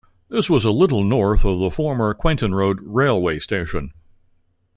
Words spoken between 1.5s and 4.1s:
the former Quainton Road railway station.